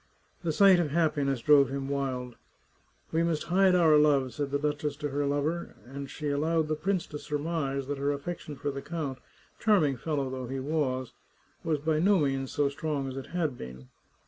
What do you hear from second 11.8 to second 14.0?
no means so strong as it had been.